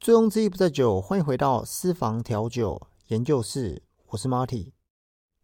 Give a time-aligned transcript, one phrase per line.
[0.00, 4.72] 醉翁之意不在酒，欢迎回到私房调酒研究室，我是 Marty。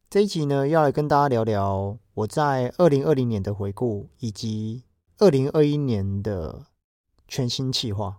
[0.08, 4.84] 这一集呢，要来跟大家聊聊我在二零二零年的回顾，以及
[5.19, 6.69] 二零二一年的
[7.29, 8.16] 全新企划。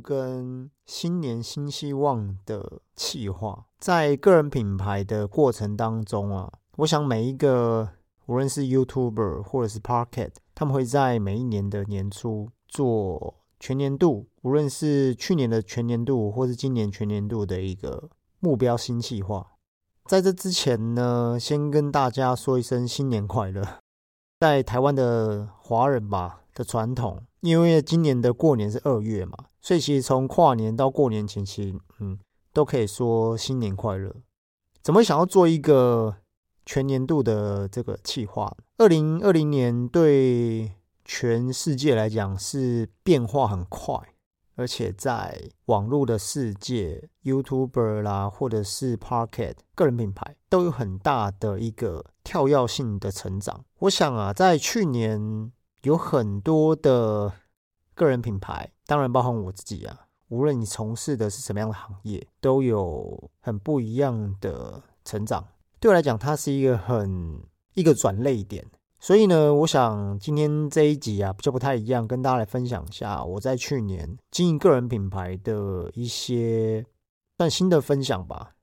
[0.00, 3.66] 跟新年新希望的企划？
[3.78, 7.88] 在个人品牌的过程当中啊，我想每一个
[8.26, 19.52] 无论是 YouTuber 或者是 Parket，他们会在每一年的年初做全年度，无论是去年的全年度或是今年全年度的一个目标新计划。
[20.06, 23.62] 在这之前呢，先跟大家说一声新年快乐。
[24.40, 32.18] 在台湾的华人吧的传统，因为今年的过年是二月嘛，所以其实从跨年到过年前期，嗯，
[32.52, 34.14] 都可以说新年快乐。
[34.82, 36.16] 怎么想要做一个
[36.64, 38.56] 全年度的这个计划？
[38.78, 40.72] 二零二零年对
[41.04, 43.94] 全世界来讲是变化很快，
[44.56, 53.64] 而且在网络的世界，YouTuber 啦，或者是 Pocket 个人品牌，都有很大的一个跳跃性的成长。
[53.80, 55.52] 我想啊，在去年
[55.82, 57.32] 有很多的
[58.00, 65.46] 个人品牌，当然包含我自己啊，无论你从事的是什么样的行业，都有很不一样的成长。
[65.78, 67.38] 对我来讲，它是一个很
[67.74, 68.64] 一个转类点。
[68.98, 76.82] 所以呢，我想今天这一集啊，就不太一样，跟大家来分享一下我在去年经营个人品牌的一些
[77.36, 78.54] 算新的分享吧。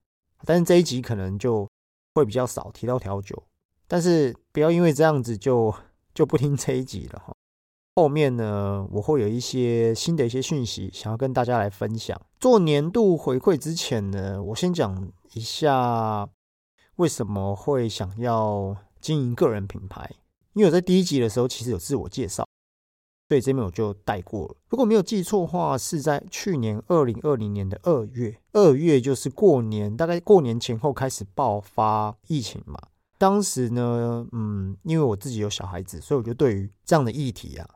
[0.46, 1.70] 但是这一集可能就
[2.16, 3.44] 会比较少提到调酒。
[3.88, 5.72] 但是不要因为这样子就
[6.16, 7.34] 就不听这一集了哈。
[7.98, 12.16] 后面呢，我会有一些新的一些讯息想要跟大家来分享。
[12.40, 16.30] 做年度回馈之前呢，我先讲一下
[16.98, 20.12] 为什么会想要经营个人品牌。
[20.54, 22.48] 因为我在第一集的时候其实有自我介绍，
[23.30, 24.56] 所以这边我就带过了。
[24.70, 32.80] 如果没有记错的话，是在去年二零二零年的二月，二月就是过年，大概过年前后开始爆发疫情嘛。
[33.18, 37.68] 当时呢，嗯，因为我自己有小孩子，所以我就对于这样的议题啊，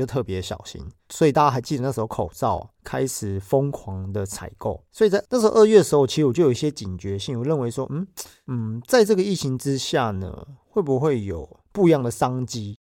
[0.00, 0.82] 就特别小心。
[1.10, 8.06] 所以大家还记得那时候口罩开始疯狂的采购，所以在那时候二月的时候，其实我就有一些警觉性，我认为说，嗯
[8.46, 12.78] 嗯，在这个疫情之下呢，会不会有不一样的商机？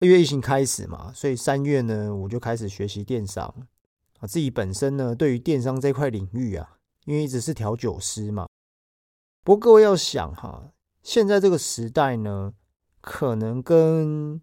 [0.00, 3.46] 二月疫情开始嘛，所以三月呢，我就开始学习电商
[4.18, 8.46] 啊，自己本身呢，对于电商这块领域啊，因为一直是调酒师嘛。
[9.44, 10.70] 不过各位要想哈。
[11.04, 12.52] 现在这个时代呢，
[13.00, 14.40] 可能跟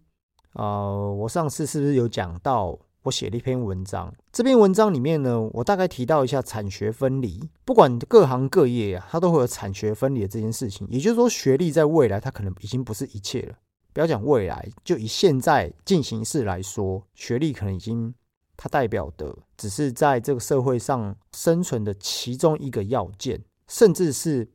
[0.52, 2.78] 啊，我上次是不是有讲到？
[3.02, 7.48] 我写了一篇文章，这篇文章里面呢，我大概提到一下产学分离。
[7.64, 10.86] 不管各行各业啊，它都会有产学分离的这件事情。
[10.90, 13.54] 也就是说，学历在未来它可能已经不是一切了。
[13.94, 18.14] 不要讲未来，就以现在进行式来说，学历可能已经
[18.56, 24.50] 它代表的只是在这个社会上生存的其中一个要件，甚至是。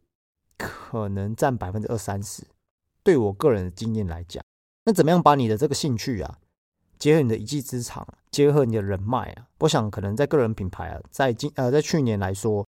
[0.57, 2.41] 可能占百分之二三十，
[3.03, 4.41] 对我个人的经验来讲，
[4.85, 6.37] 那怎么样把你的这个兴趣啊，
[6.97, 12.65] 结合你的一技之长，结合你的人脉啊，我想可能在个人品牌啊，在今呃在去年来说，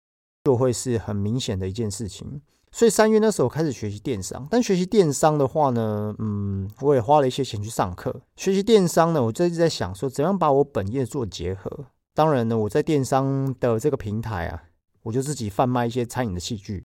[0.45, 2.41] 就会是很明显的一件事情。
[2.71, 9.23] 所以三月那时候开始学习电商，但学习电商的话呢，嗯，我也花了一些钱去上课学习电商呢。
[9.23, 11.87] 我就一直在想说，怎样把我本业做结合。
[12.15, 14.63] 当然呢，我在电商的这个平台啊，
[15.03, 16.85] 我就自己贩卖一些餐饮的器具。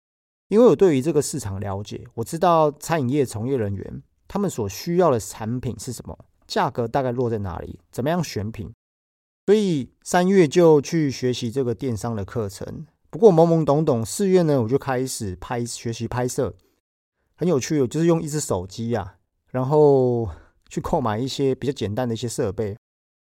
[0.49, 8.73] 因为我对于这个市场了解，我知道餐饮业从业人员他们所需要的产品是什么，价格大概落在哪里，怎么样选品，
[9.45, 12.87] 所以三月就去学习这个电商的课程。
[13.11, 16.55] 不过懵懵懂懂，四月呢我就开始拍学习拍摄，
[17.35, 19.19] 很有趣，就是用一只手机啊，
[19.51, 20.27] 然后
[20.71, 22.75] 去购买一些比较简单的一些设备，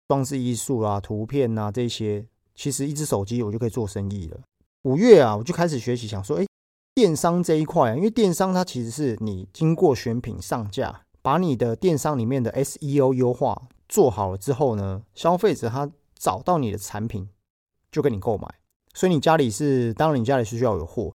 [0.06, 2.24] 装饰艺术啊、图片啊这些，
[2.54, 4.38] 其实一只手机我就可以做生意了。
[4.82, 6.46] 五月啊，我就开始学习，想说，哎。
[6.94, 17.28] 电商这一块啊，因为电商它其实是你经过选品上架，把你的电商里面的 SEO 优化做好了之后呢，消费者他找到你的产品
[17.90, 18.48] 就跟你购买。
[18.92, 21.12] 所以你家里是，当然你家里是需要有货，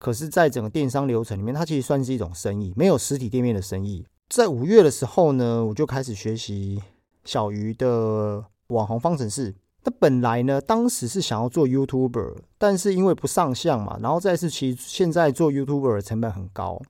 [0.00, 4.04] 可是，在整个电商流程里面，它其实算是一种生意，没有实体店面的生意。
[4.28, 6.82] 在五月的时候呢，我就开始学习
[7.24, 9.54] 小鱼的网红方程式。
[9.82, 16.80] 那本来呢，当时是想要做 YouTuber，但是因为不上相嘛，然后再是其现在做 YouTuber 的成本很高，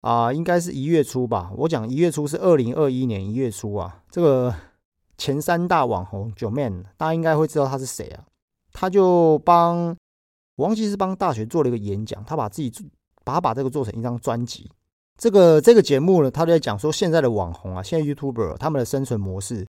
[0.00, 1.52] 啊，应该是一月初吧。
[1.56, 4.02] 我讲一月初是二零二一年一月初啊。
[4.10, 4.54] 这个
[5.18, 8.24] 前三大网红九 man，大家应该会知道他是谁啊？
[8.72, 9.96] 他就帮
[10.56, 12.72] 我忘记是帮大学做了一个演讲，他把自己
[13.22, 14.70] 把他把这个做成一张专辑。
[15.16, 19.66] 这个这个节目呢，他就在讲说现在的网红啊，现在 YouTuber 他们的生存模式，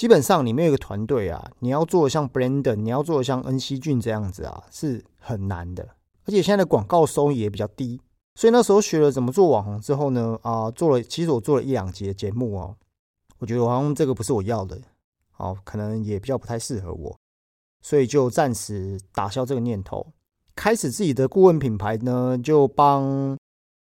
[0.00, 5.86] 基本上你没有一个团队啊，你要做像 Brandon，你要做像恩熙俊这样子啊，是很难的。
[6.24, 8.00] 而且现在的广告收益也比较低，
[8.34, 12.74] 所以那时候学了怎么做网红之后呢，啊，做了其实我做了一两节节目哦，
[13.40, 14.80] 我觉得好像这个不是我要的，
[15.36, 17.14] 哦，可能也比较不太适合我，
[17.82, 20.06] 所以就暂时打消这个念头，
[20.56, 23.36] 开始自己的顾问品牌呢，就帮。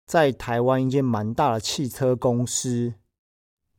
[0.08, 2.94] 在台湾一间蛮大的汽车公司，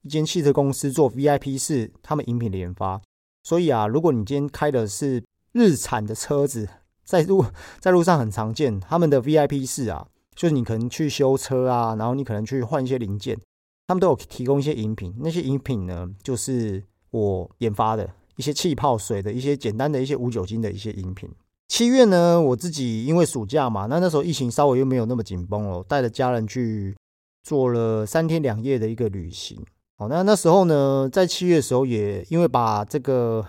[0.08, 2.98] 一间汽车公司做 VIP 是他们饮品的研发。
[3.42, 5.22] 所以啊，如果你今天开的是
[5.52, 6.66] 日产的车子，
[7.04, 7.44] 在路
[7.78, 13.38] 在路上很常见，他们的 VIP 室啊，就是你可能去修车啊，然后你可能去换一些零件，
[13.86, 15.14] 他们都有提供一些饮品。
[15.18, 21.28] 那些饮品呢，就是我研发的一些气泡水的一些简单的一些无酒精的一些饮品。
[21.68, 26.96] 七月呢，我自己因为暑假嘛，那那时候疫情稍微又没有那么紧绷了，带着家人去
[27.42, 29.62] 做了三天两夜的一个旅行。
[29.98, 33.44] 好，那那时候呢，在七月的时候也因为把这个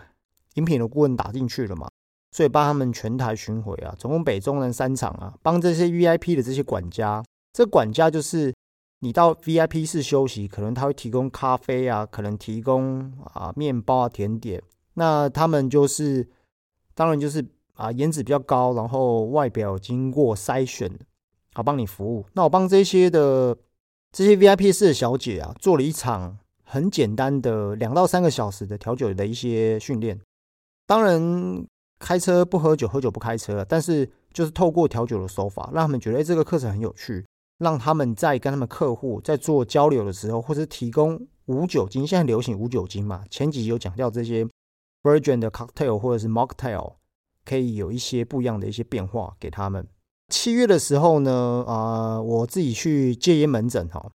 [0.56, 1.88] 饮品的顾问打进去了嘛，
[2.32, 7.24] 所以帮他们全台巡回啊，总共北中南三场啊，帮这些 VIP 的这些管家，
[7.54, 8.54] 这管家就是
[9.00, 14.62] 你到 VIP 室休息，可能他会提供咖啡啊，可能提供啊面包啊甜点，
[14.96, 16.28] 那他们就是
[16.94, 17.46] 当然就是。
[17.80, 20.92] 啊，颜值比较高，然后外表经过筛选，
[21.54, 22.26] 好帮你服务。
[22.34, 23.58] 那我帮这些的
[24.12, 30.20] 这些 VIP 室的小姐啊，做了一场很简单的两到三个小时的调酒的一些训练。
[30.88, 31.66] 当然，
[32.00, 33.66] 开车不喝酒，喝酒不开车。
[33.68, 37.26] 但是就是透过调酒的手法，让他们觉得哎，这个课程很有趣，
[37.60, 43.24] 让他们在跟他们客户在做交流的时候，或是提供无酒精，现在流行无酒精嘛。
[43.30, 44.48] 前几集有讲到这些
[45.04, 46.96] Virgin 的 Cocktail 或者是 Mocktail。
[47.46, 49.88] 可以有一些不一样的一些变化给他们。
[50.30, 54.12] 七月的时候呢，啊，我自己去戒烟门诊哈。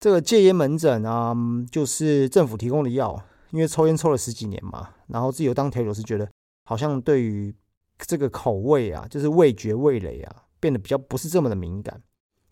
[0.00, 1.36] 这个戒烟门诊啊，
[1.70, 6.26] 就是政府提供的药，因为抽烟抽了十几年嘛，然后自由当调酒师，觉得
[6.64, 7.54] 好像对于
[7.98, 12.02] 这个口味啊，就是味觉味蕾啊，变得比较不是这么的敏感，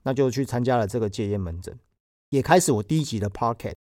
[0.02, 1.74] 那就去参加了这个戒烟门诊，
[2.28, 3.72] 也开始我第一集的 Parket。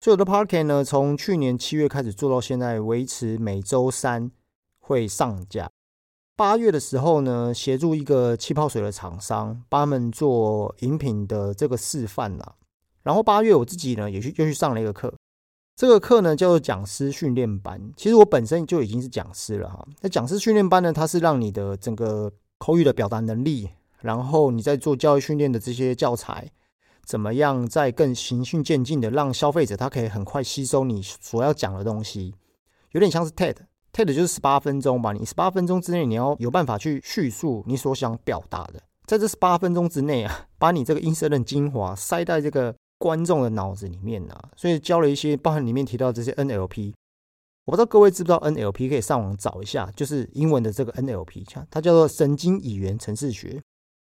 [0.00, 4.30] 所有的 Parket 呢，从去年七月开始做到现在，维持每周三
[4.78, 5.68] 会上架。
[6.38, 12.54] 八月的时候呢，协助一个气泡水的厂商，帮他们做饮品的这个示范啦。
[13.02, 15.12] 然后八月我自己呢，也去又去上了一个课，
[15.74, 17.92] 这个课呢叫做讲师训练班。
[17.96, 19.84] 其实我本身就已经是讲师了哈。
[20.00, 23.70] 那讲师训练班呢，它是让你的整个口语的表达能力，
[24.00, 26.48] 然后你在做教育训练的这些教材，
[27.04, 32.36] 怎么样在更循序渐进的让消费者他可以很快吸收你所要讲的东西，
[32.92, 33.56] 有点像是 TED。
[33.98, 46.94] TED 就是十八分钟吧，你十八分钟之内你要有办法去叙述你所想表达的，在这十八分钟之内啊，把你这个音色的精华塞在这个观众的脑子里面啊，所以教了一些，包含里面提到这些 NLP，
[47.64, 53.60] 我不知道各位知不知道 NLP，可以上网找一下，就是英文的这个 NLP，它叫做神经语言程式学，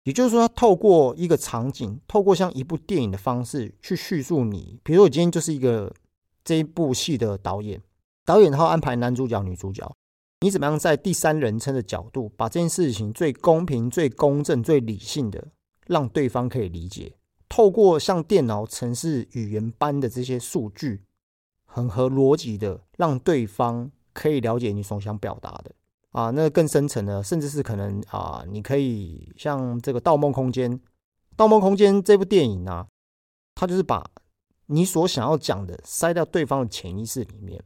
[0.06, 5.94] 也就是说，它透过一个场景，透过像一部电影的方式去叙述你，比如我今天就是一个
[6.46, 7.82] 这一部戏的导演。
[8.26, 9.92] 导演他安排男主角、女主角，
[10.42, 15.48] 你怎么样在第三人称的角度，把这件事情最公平、最公正、最理性的
[15.88, 17.16] 让对方可以理解？
[17.50, 21.04] 透过像电脑程式语言般的这些数据，
[21.66, 25.76] 很合逻辑的，让对方可以了解你所想表达的
[26.12, 26.30] 啊。
[26.30, 30.72] 那更深层的，甚至是可能啊，你可以像这个《盗梦空间》，
[31.36, 32.88] 《盗梦空间》这部电影啊，
[33.56, 34.10] 它就是把
[34.68, 37.62] 你所想要讲的塞到对方的潜意识里面。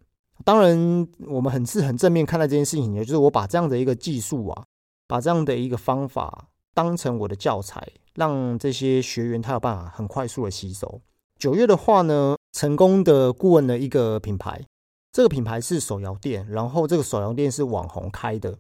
[0.46, 4.64] 当然，我们很是很正面看待这件事情，也就是我把这样的一个技术啊，
[5.08, 7.84] 把这样的一个方法当成我的教材，
[8.14, 11.02] 让这些学员他有办法很快速的吸收。
[11.40, 14.64] 九月的话呢，成功的顾问的一个品牌，
[15.12, 18.60] 这个品牌是手摇店，然后这个手摇店是网红开的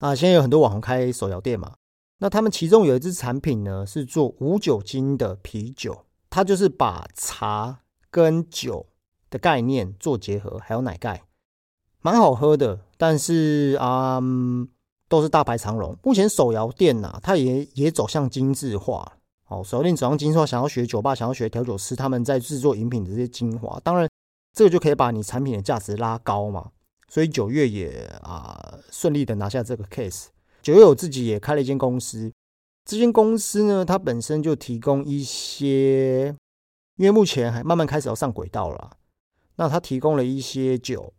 [0.00, 0.14] 啊。
[0.14, 1.72] 现在有很多网红开手摇店嘛，
[2.18, 7.80] 那他们其中有一支产品呢，是做无酒精的啤酒，它就是把茶
[8.10, 8.88] 跟酒。
[9.32, 11.22] 的概念做结合，还有奶盖，
[12.02, 12.78] 蛮好喝的。
[12.98, 14.20] 但是啊，
[15.08, 15.96] 都是大排长龙。
[16.04, 19.16] 目前手摇店呐，它也也走向精致化。
[19.48, 23.80] 哦，手摇店走向精致化，想要学酒吧，想要学调酒师，他们在制作饮品的这些精华。
[23.82, 24.08] 当然，
[24.54, 26.70] 这个就可以把你产品的价值拉高嘛。
[27.08, 30.26] 所以九月也啊顺利的拿下这个 case。
[30.62, 32.32] 九月我自己也开了一间公司，
[32.84, 36.28] 这间公司呢，它本身就提供一些，
[36.96, 38.96] 因为目前还慢慢开始要上轨道了。
[39.56, 41.12] 那他提供了一些酒，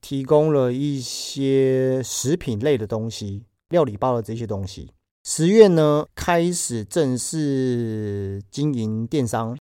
[0.00, 4.90] 提供了一些食品类的东西，料理包的这些东西。
[5.24, 9.56] 十月呢，开始正式经营电商。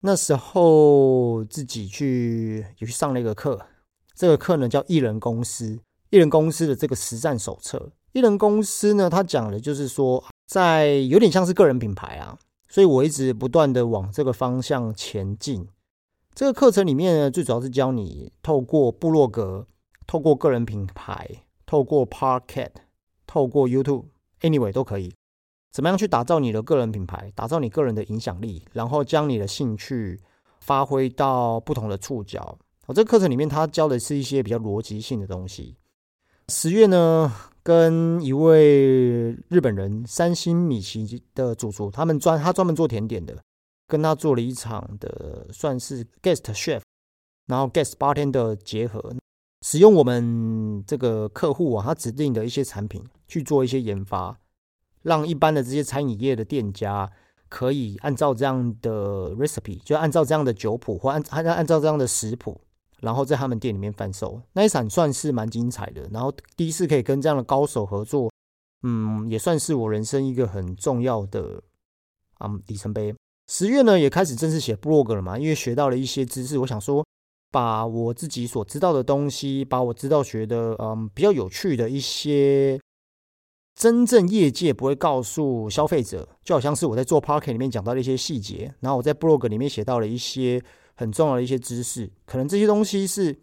[0.00, 3.60] 那时候自己去有去上了一个课，
[4.14, 5.78] 这个课呢叫艺人公司，
[6.10, 7.90] 艺人公司的这个实战手册。
[8.12, 10.24] 艺人公司呢，它讲的就是说。
[10.44, 12.38] 在有点像是个人品牌啊，
[12.68, 15.66] 所以我一直不断的往这个方向前进。
[16.34, 19.66] 这个课程里面呢，最主要是教你透过部落格、
[20.06, 21.28] 透过个人品牌、
[21.66, 22.70] 透过 Parket、
[23.26, 25.14] 透过 YouTube，Anyway 都可以，
[25.70, 30.20] 怎么样去打造你的个人品牌，打造你个人的影响力，然后将你的兴趣
[30.60, 32.58] 发挥到不同的触角。
[32.86, 35.76] 我这个课程里面，他教的是一些比较逻辑性的东西。
[36.48, 37.32] 十月呢？
[37.64, 43.38] 跟一位日本人三星米奇的主厨，他们专他专门做甜点的，
[43.92, 46.80] 跟他做了一场的算是 guest chef，
[47.46, 49.14] 然后 guest bartender 结合，
[49.60, 54.38] 使用我们这个客户啊，他指定的一些产品去做一些研发，
[55.02, 57.12] 让一般的这些餐饮业的店家
[57.50, 62.58] 可以按照这样的 recipe，就按照这样的酒谱或按按按照这样的食谱。
[63.02, 66.08] 然后在他们店里面贩售那一场算是蛮精彩的。
[66.12, 68.30] 然后第一次可以跟这样的高手合作，
[68.84, 71.60] 嗯，也算是我人生一个很重要的
[72.38, 73.12] 啊里程碑。
[73.52, 77.06] 十月呢也开始正式写 blog 了嘛，因为学到了一些知识，我想说
[77.50, 82.80] 把我自己所知道的东西，把我知道学的嗯比较有趣的一些
[83.74, 90.62] 真正业界不会告诉消费者，就好像是我在做 parking 里面讲到的一些细节，然后我在 blog 里面写到了一些。
[90.94, 93.36] 很重要的一些知识，可能这些东西是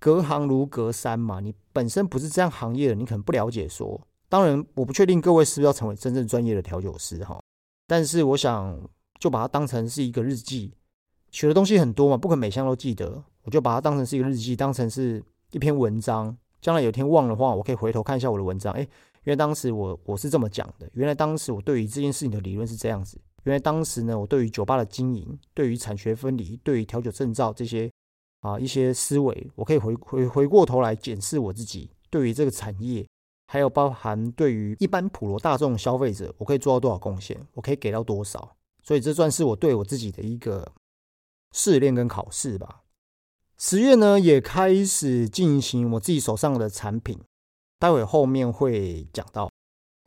[0.00, 1.38] 隔行如隔山嘛。
[1.38, 3.66] 你本身不是这样行业的，你可能不了解。
[3.68, 7.40] 说，当然我不确定各位是不是要成为真正专业的调酒师哈。
[7.86, 8.76] 但是我想
[9.20, 10.72] 就把它当成是一个日记，
[11.30, 13.22] 学的东西很多嘛，不可能每项都记得。
[13.42, 15.22] 我就把它当成是一个日记，当成是
[15.52, 16.36] 一篇文章。
[16.60, 18.72] 将来有一天忘的话，我可以回头看一下我的文章。
[18.74, 18.80] 哎，
[19.24, 20.88] 原来当时我我是这么讲的。
[20.92, 23.18] 原来当时我对于这件事情的理论是这样子。
[23.44, 27.90] 原来当时呢，我对于酒吧的经营，对于产学分离，对于调酒证照这些
[28.40, 33.06] 啊一些思维，我可以回回回过头来检视我自己对于这个产业，
[33.46, 38.56] 还有包含对于一般普罗大众消费者，我可以做到多少贡献，我可以给到多少。
[38.90, 40.72] 所以这算是我对我自己的一个
[41.52, 42.80] 试炼跟考试吧。
[43.56, 47.16] 十月呢，也开始进行我自己手上的产品，
[47.78, 49.48] 待会后面会讲到。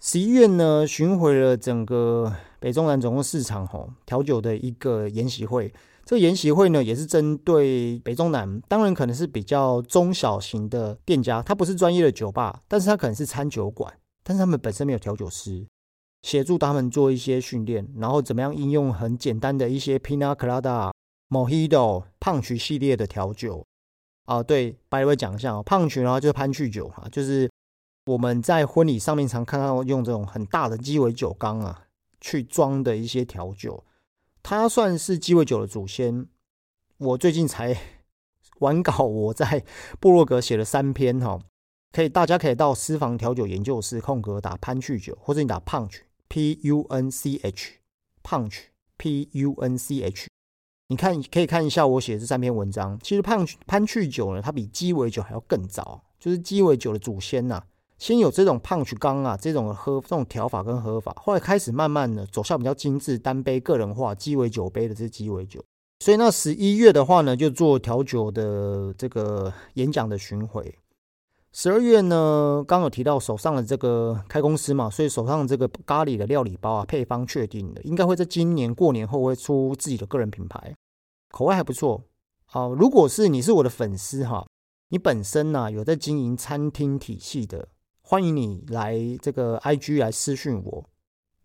[0.01, 5.73] 十一月呢，巡回了整个北中南总共市场吼调酒的一个研习会。
[6.03, 15.65] 这个研习会呢，也是针对北中南，当然可能是比较中小型的店家，它不是专业的酒吧，但是它可能是餐酒馆，但是他们本身没有调酒师，
[16.23, 20.91] 协助他们做一些训练，然后怎么样应用很简单的一些 Pina Colada、
[21.29, 23.63] Mojito、胖曲系列的调酒。
[24.25, 27.47] 啊，对，白位讲一下哦，胖曲然后就是潘趣酒哈，就是。
[28.05, 31.85] 我们在婚礼上面常看到用这种很大的鸡尾酒缸啊，
[32.19, 33.81] 去装的一些调酒，
[34.41, 36.27] 它算是鸡尾酒的祖先。
[36.97, 37.73] 我最近才
[38.59, 39.63] 完稿，我在
[40.01, 41.39] 部落格写了三篇哈，
[41.93, 46.01] 可以大家可以到私房调酒研究室空格打潘趣酒，或者你打 punch
[46.33, 47.73] p u n c h
[48.23, 48.61] punch
[48.97, 50.27] p u n c h，
[50.87, 52.99] 你看可以看一下我写的这三篇文章。
[53.03, 57.61] 其实潘潘趣酒呢，它比鸡尾酒还要更早，就是鸡尾酒的祖先呐。
[57.99, 65.63] 先有这种胖曲缸啊，这种喝这种调法跟喝法，后来开始慢慢的走向比较精致、单杯个人化、鸡尾酒杯的这鸡尾酒。
[65.99, 70.73] 所以那十一月的话呢，就做调酒的这个演讲的巡回。
[71.55, 80.75] 十二月呢，刚有提到手上的这个开公司嘛，所以手上这个咖喱的料理包啊，配方确定的，应该会在今年过年后会出自己的个人品牌，
[81.29, 82.03] 口味还不错。
[82.45, 84.47] 好，如果是你是我的粉丝哈，
[84.89, 87.67] 你本身呢有在经营餐厅体系的。
[88.01, 90.83] 欢迎你来这个 IG 来私讯我，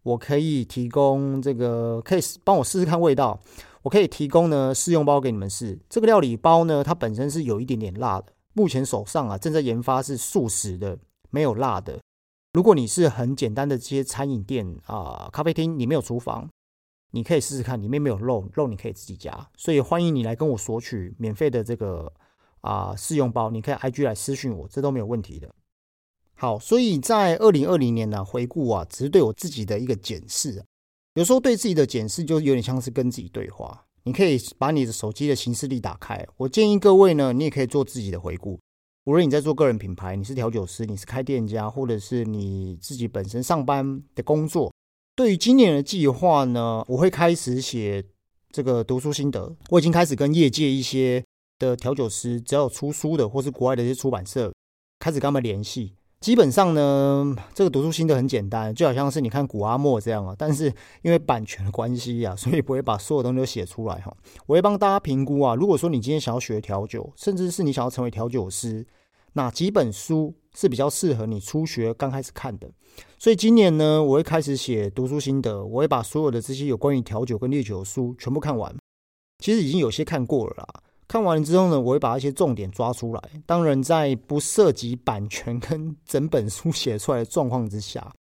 [0.02, 3.38] 我可以提供这个，可以帮我试试看味道。
[3.82, 5.78] 我可以提供呢试用包给你们试。
[5.90, 8.32] 这个料理包呢，它本身是有一点点辣的。
[8.54, 10.98] 目前手上啊正在研发是素食的，
[11.30, 12.00] 没有辣的。
[12.52, 16.48] 如果你是很简单的这些餐饮店啊、咖啡厅，你没有厨房，
[17.12, 19.48] 你可以试试看，里面没有肉，肉你可以自己加。
[19.56, 22.12] 所以欢迎你来跟我索取免费的这个
[22.62, 25.54] 啊试用包，你可以 IG 来私讯我，这都没有问题的。
[26.34, 30.64] 好，所以在二零二零年呢，回顾啊，只是对我自己的一个检视。
[31.14, 33.84] 有时候对自己的检视，就有点像是跟自己对话。
[34.08, 36.26] 你可以把你的手机的行事历打开。
[36.38, 38.58] 我建议各位呢，你也可以做自己的回顾。
[39.04, 44.72] 无论你在做个人品牌，你是调酒师，你是开店家，或者是你自己本身上班的工作，
[45.14, 48.02] 对于今年的计划呢，我会开始写
[48.50, 49.54] 这个读书心得。
[49.68, 51.22] 我已经开始跟业界一些
[51.58, 54.50] 的调酒师，只要有出书的或是国外的一些出版社，
[54.98, 55.92] 开始跟他们联系。
[56.20, 60.34] 基本上呢，这个读书心得很简单，就好像是你看古阿莫这样啊。
[60.36, 60.66] 但是
[61.02, 64.14] 因为版权的关系啊，所以不会把所有东西都写出来哈。
[64.46, 65.54] 我会帮大家评估啊。
[65.54, 68.84] 如果说你今天想要学调酒，甚至是你想要成为调酒师，
[69.34, 72.68] 哪几本书是比较适合你初学刚开始看的？
[73.16, 78.74] 所以今年呢，我会开始写读书心得，我会把所有的这些有关于调酒跟烈酒的书全部看完。
[79.38, 80.66] 其实已经有些看过了啦。
[81.08, 83.22] 看完之后呢，我会把一些重点抓出来。
[83.46, 88.14] 当然，在不涉及版权跟整本书写出来的状况之下，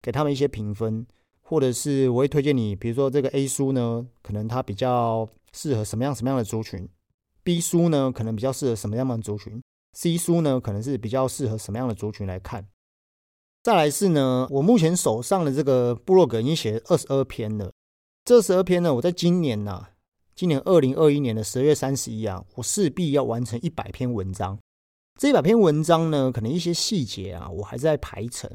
[0.00, 1.06] 给他们一些评分，
[1.42, 6.88] 或者是我会推荐你，比如说这个 A 书呢，可能它比较适合什么样什么样的族群
[7.44, 12.66] ；B 书呢，可能比较适合什么样的族群；C 书呢，可能是比较适合什么样的族群来看。
[13.62, 17.70] 再来是呢，我目前手上的这个部落格已经写二十二篇了。
[18.24, 19.88] 这十二篇呢，我在今年呢。
[20.40, 24.58] 今年二零二一年的十月三十一啊，我势必要完成一百篇文章。
[25.18, 28.50] 这一百篇文章呢，可能一些细节啊，我还在排程。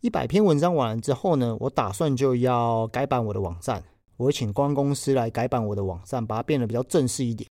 [0.00, 3.84] 一百篇文章完了之后呢，我打算就要改版我的网站。
[4.16, 7.48] 我会请光公司来改版我的网站，把它变得比较正式一点。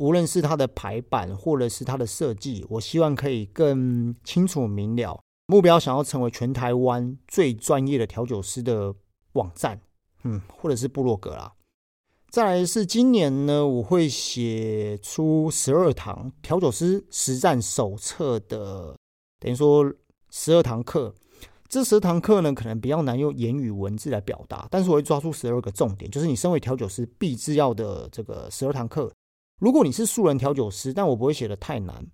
[0.00, 5.20] 无论是它的排版，或者是它的设计，我希望可以更清楚明了。
[5.48, 8.94] 目标想要成为全台湾最专业的调酒师的
[9.34, 9.78] 网站，
[10.22, 11.52] 嗯，或者是部落格啦。
[12.32, 18.96] 再来是今年呢，我会写出十二堂调酒师实战手册的，
[19.38, 19.92] 等于说
[20.30, 21.14] 十二堂课。
[21.68, 29.12] 这十二堂课呢，可能比较难用言语文字来表达，但是我会抓出十二个重点，就是你身为调酒师必制要的这个十二堂课。
[29.60, 32.06] 如果你是素人调酒师，但我不会写的太难，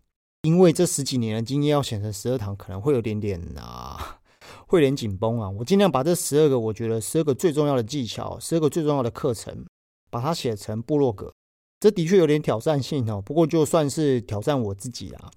[0.42, 4.18] 因为这十几年的经验要写成十二堂，可能会有点点啊，
[4.66, 5.48] 会有点紧绷啊。
[5.48, 9.64] 我尽量把这十二个，我觉得十二个最重要的技巧，十二个最重要的课程。
[10.10, 11.32] 把它写成部落格，
[11.80, 13.20] 这的确有点挑战性哦。
[13.20, 15.30] 不过就算是挑战我自己啦。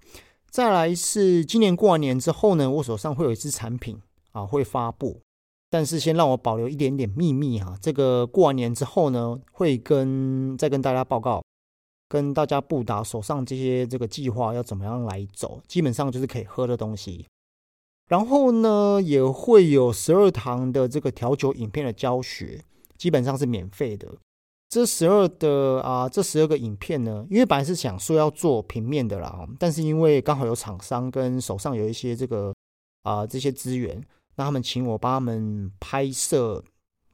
[0.49, 3.97] 再来是今年过完年之后呢，我手上会有一支产品
[4.33, 5.21] 啊会发布，
[5.69, 7.77] 但是先让我保留一点点秘密哈。
[7.81, 11.41] 这个过完年之后呢，会跟再跟大家报告，
[12.09, 15.61] 跟大家布达手上这些这个计划要怎么样来走。
[15.69, 17.25] 基本上就是可以喝的东西，
[18.09, 22.61] 然后呢也会有十二堂的这个调酒影片的教学，
[22.97, 24.09] 基本上是免费的。
[24.71, 32.55] 这十二的啊，这十二个影片呢，因为本来是想说要做平面的啦，但是因为刚好有厂商跟手上有一些这个
[33.03, 34.01] 啊这些资源，
[34.37, 36.63] 那他们请我帮他们拍摄，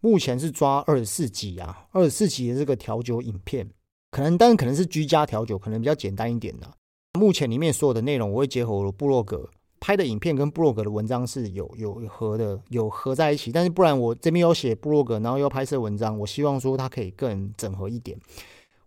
[0.02, 3.68] 目前是抓二十四集啊，二十四集的这个调酒影片，
[4.12, 6.72] 可能但是可能是居家调酒，可能比较简单一点的。
[7.20, 9.50] 目前里面所有的内容，我会结合我的部落格。
[9.80, 13.52] 拍的影片跟布洛格的文章是有有合的，有合在一起。
[13.52, 18.18] 但是不然，我这边有写布洛格，然后又拍摄文章，我希望说它可以更整合一点。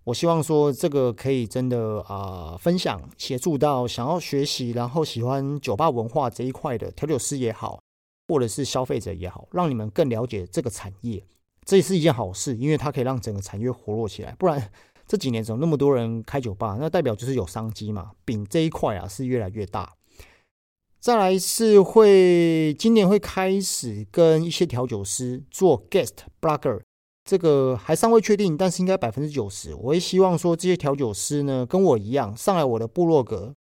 [0.05, 7.81] 我希望说这个可以真的啊，分享协助到想要学习，然后喜欢酒吧文化这一块的调酒师也好，
[8.27, 11.23] 或者是消费者也好，让你们更了解这个产业，
[11.65, 14.35] 这也是一件好事，因为它可以让整个产业活络起来。
[14.39, 14.71] 不然
[15.07, 16.79] 这几年怎么那么多人开酒吧？
[16.81, 19.93] 那代表就是有商机嘛，饼这一块啊是越来越大。
[21.01, 26.11] 再来是会今年会开始跟一些调酒师做 guest
[26.43, 26.83] blogger，
[27.25, 29.75] 这个还尚未确定，但是应该百分之九十。
[29.75, 33.55] 我会希望说这些调酒师呢跟我一样上来我的部落格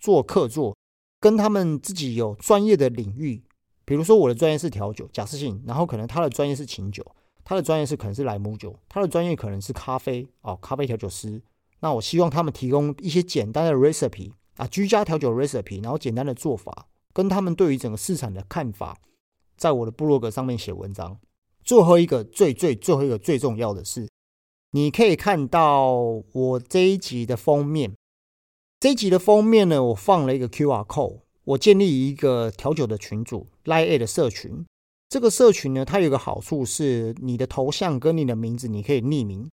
[0.00, 0.76] 做客座，
[1.20, 3.44] 跟他们自己有专业的领域，
[3.84, 7.06] 比如说我的专业是调酒，假设性，然后可能他的专业是琴酒，
[7.44, 11.40] 他的专业是可能是莱姆酒，他的专业可能是咖啡哦，咖啡调酒师。
[11.82, 14.32] 那我希望他们提供一些简单的 recipe。
[14.60, 18.98] 啊，居家调酒 recipe，然后简单的做法，跟他们对于整个市场的看法，
[19.56, 21.18] 在我的部落格上面写文章。
[21.64, 24.06] 最后一个最最最后一个最重要的是，
[24.72, 25.94] 你可以看到
[26.32, 27.94] 我这一集的封面。
[28.78, 34.66] 这一集的封面呢，我放了一个 QR code，我建立一个调酒的群组 Line A 的社群。
[35.08, 39.48] 这个社群呢，它有个好处是，你的头像跟你的名字你可以匿名。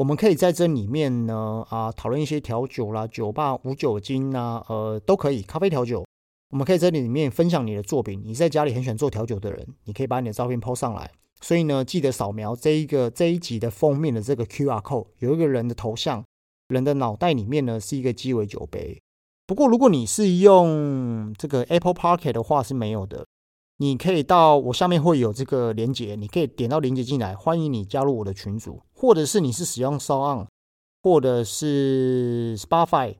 [0.00, 5.42] 我们可以在这里面呢，啊，讨论一些调酒啦、酒吧无酒精啊，呃，都可以。
[5.42, 6.02] 咖啡调酒，
[6.48, 8.22] 我们可以在这里面分享你的作品。
[8.24, 11.10] 你在家里很喜欢做调酒的人，你可以把你的照片 PO 上来。
[11.42, 16.24] 所以呢，记得扫描这一个这一集的封面的这个 QR code，有一个人的头像，
[16.68, 18.98] 人的脑袋里面呢是一个鸡尾酒杯。
[19.46, 23.26] 不过，如果你是用这个 Apple Park 的话，是没有的。
[23.82, 30.46] 你可以到我下面会有这个连接，你可以点到连接进来，欢迎你加入我的群组，或者是你是使用 s o n
[31.02, 33.16] 或者是 Spotify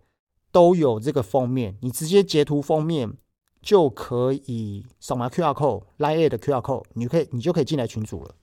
[0.52, 3.14] 都有这个封面，你直接截图封面
[3.62, 8.34] 就可以扫描 QR code、Line 的 QR code，你可以你就可以进来群组了。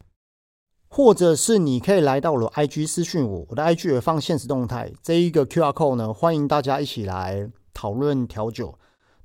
[0.89, 8.73] 或者是你可以来到了 IG 私讯我，我的 IG 也放现实动态，这一个 QR code 呢，欢迎大家一起来讨论调酒。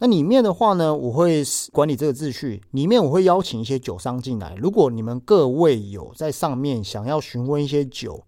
[0.05, 4.53] 那里面的话呢，我会管理这个秩序，里面我会邀请一些酒商进来。
[4.57, 8.21] 如果你们各位有在上面想要询问一些酒，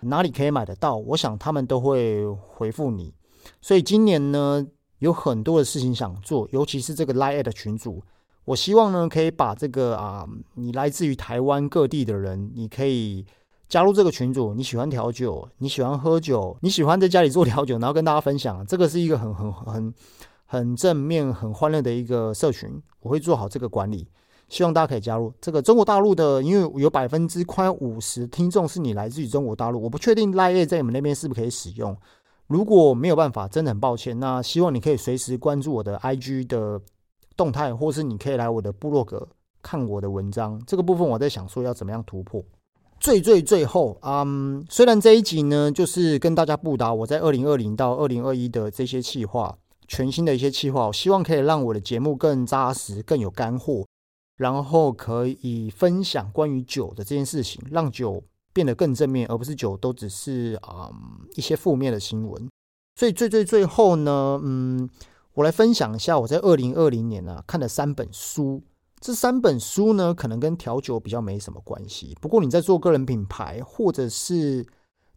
[0.00, 3.14] 哪里可以买得到，我想他们都会回复你。
[3.60, 4.66] 所以今年呢，
[4.98, 8.02] 有很多的事情想做，尤其是这个 Line 的群组。
[8.44, 13.24] 我希望呢，可以把这个啊，你来自于台湾各地的人，你可以
[13.68, 14.52] 加入这个群组。
[14.52, 18.66] 你喜欢调酒，你喜欢喝酒，你喜欢在家里做调酒，然后跟大家分享。
[18.66, 19.94] 这个是一个很很很
[20.52, 22.68] 很正面、很欢乐的一个社群。
[22.98, 24.04] 我会做好这个管理，
[24.48, 25.32] 希望大家可以加入。
[25.40, 31.96] 这个中国大陆的，因为有百分之快五十听众是你来自于中国大陆，我不确定 Line 在你们那边是不是可以使用。
[32.48, 34.18] 如果没有办法，真的很抱歉。
[34.18, 36.80] 那希望你可以随时关注我的 IG 的。
[37.36, 39.26] 动态，或是你可以来我的部落格
[39.62, 40.60] 看我的文章。
[40.66, 42.44] 这个部分我在想说要怎么样突破。
[42.98, 49.56] 最最最后，嗯，虽然这一集呢，就是跟大家布达我在二零二零到二零二一的这些计划，
[49.90, 53.84] 全新的一些企划，我希望可以让我的节目更扎实、更有干货，
[54.36, 58.22] 然后可以分享关于酒的这件事情，让酒
[58.52, 60.88] 变得更正面，而不是酒都只是啊
[61.34, 62.48] 一些负面的新闻。
[62.94, 64.88] 所以最最最后呢，嗯。
[65.34, 68.60] 我来分享一下我在二零二零年呢看的三本书。
[68.98, 72.16] 这三本书呢，可能跟调酒比较没什么关系。
[72.20, 74.66] 不过你在做个人品牌，或者是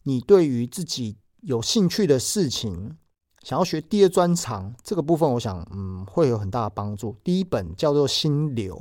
[0.03, 2.95] 你对于自己有兴趣的事情，
[3.43, 7.15] 想要学第二专长这个部分，我想嗯会有很大的帮助。
[7.23, 8.75] 第一本叫做《心流》，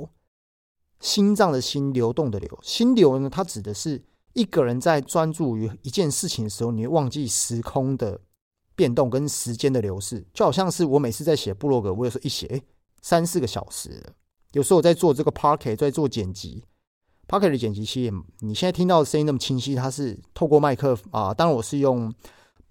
[1.05, 2.59] 心脏的心，流动的流。
[2.63, 4.01] 心流呢，它指的是
[4.33, 8.21] 一个人在专注于一件事情的时候，你会忘记时空的。
[8.75, 12.59] 变动跟时间的流逝，就好像是我每次在写部落格，我有时候一写，哎，
[13.03, 14.03] 三四个小时。
[14.53, 16.63] 有时候我在做这个 p o c k e t 在做剪辑
[17.27, 22.11] p o c k e t 的剪辑器，你现在听到的声音那么清晰，它是透过麦克啊，当然我是用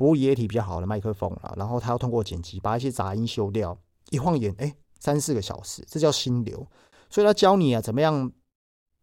[0.02, 3.78] 博液体比较好的麦克风了，然后他要通过剪辑把一些杂音修掉，
[4.10, 6.66] 一晃眼，哎，三四个小时，这叫心流。
[7.08, 8.32] 所以他教你啊，怎么样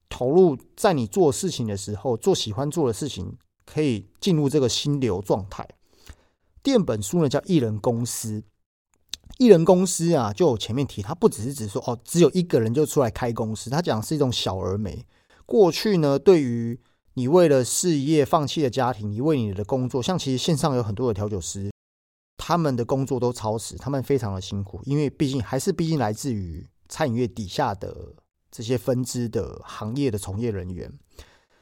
[0.10, 5.66] 投入在你做事情的时候，做喜欢做的事情，可以进入这个心流状态。
[6.62, 8.42] 第二本书呢叫《艺人公司》，
[9.38, 15.06] 艺人公司啊，就我前面提，它不只是指说哦，只有一个人就出来开公司，它讲是一种小而美。
[15.46, 16.78] 过去呢，对于
[17.20, 21.70] 你为了事业放弃了家庭，你为你的工作，像其实线上有很多的调酒师，
[22.38, 28.16] 他们的工作都超时，他们非常的辛苦，因为毕竟还是毕竟来自于餐饮业底下的
[28.50, 30.90] 这些分支的行业的从业人员。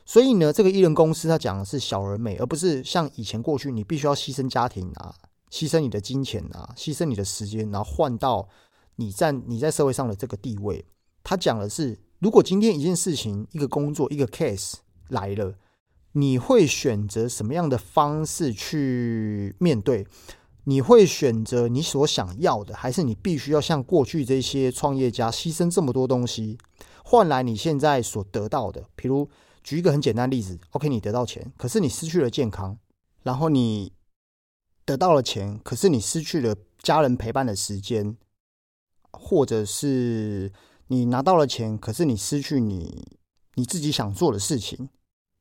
[0.06, 5.16] 所以呢，这个艺人公司他讲的是小而美，而不是像以前过去你必须要牺牲家庭啊，
[5.50, 8.48] 牺牲你的金钱啊，牺牲你的时间，然后换到
[8.98, 10.86] 你在你在社会上的这个地位。
[11.24, 14.76] 他讲的是，如果今天一件事情、一个工作、一个 case
[15.10, 15.56] 来了，
[16.14, 20.06] 你会选择什么样的方式去面对？
[20.64, 26.58] 你会选择你所想要的，还是你必须要像过去这些创业家牺牲这么多东西，
[27.04, 28.86] 换来你现在所得到的？
[28.96, 29.30] 比如。
[29.64, 32.78] 举一个很简单例子，OK，你得到钱，可是你失去了健康；
[33.24, 33.92] 然后你
[34.86, 38.16] 得到了钱，可是你失去了家人陪伴的时间；
[39.12, 40.54] 或者是
[40.88, 43.18] 你拿到了钱，可是你失去你
[43.56, 44.88] 你自己想做的事情，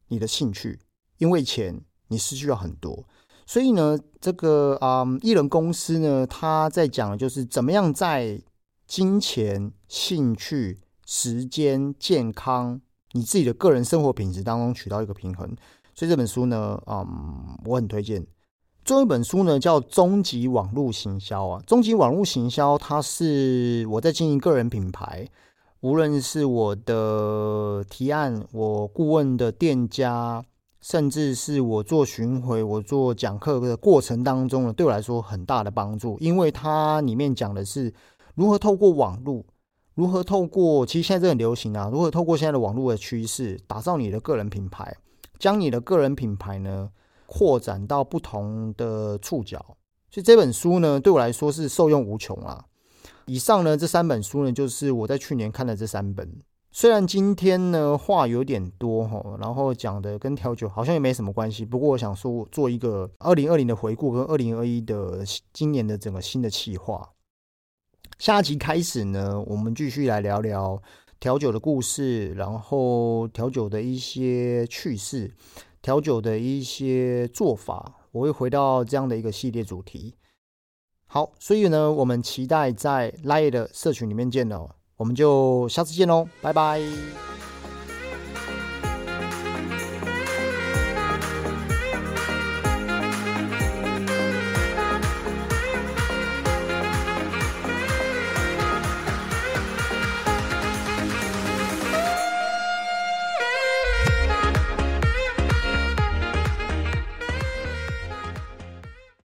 [0.09, 0.79] 你的兴趣，
[1.19, 3.05] 因为钱你失去了很多。
[3.47, 8.40] 所以呢，这个啊，艺人公司呢，他在讲的就是怎么样在
[8.87, 12.81] 金钱、兴趣、时间、健康。
[13.12, 15.57] 你自己的个人生活品质当中取到一个平衡，
[15.95, 18.27] 所以这本书呢，嗯，我很推荐。
[18.85, 25.27] 最后一本书呢，叫《终极网络行销》啊，《终极网络行销》它是我在经营个人品牌，
[25.81, 30.45] 无论是我的提案、我顾问的店家，
[30.81, 37.93] 甚至是我做巡回、我做讲课的过程当中呢，对我来说很大的帮助，因为它里面讲的是
[38.35, 39.45] 如何透过网络。
[39.95, 41.89] 如何透过其实现在这很流行啊？
[41.91, 44.95] 如何透过现在的网络的趋势，打造你的个人品牌，
[45.39, 46.91] 将你的个人品牌呢
[47.27, 49.59] 扩展到不同的触角？
[50.11, 52.65] 所以这本书呢，对我来说是受用无穷啊。
[53.27, 56.41] 以上呢这三本书呢，就是我在去年看的这三本。
[56.71, 67.11] 虽然今天呢话有点多哈，然后讲的跟调酒好像也没什么关系，不过我想说做一个二零二零的回顾跟二零二一的今年的整个新的企划。
[68.19, 70.81] 下集开始呢，我们继续来聊聊
[71.19, 75.35] 调酒的故事，然后调酒的一些趣事，
[75.81, 80.15] 调酒的一些做法，我会回到这样的一个系列主题。
[81.16, 84.68] 好，所以呢，我们期待在 Line 的社群里面见哦。
[84.98, 86.79] 我们就下次见喽，拜拜。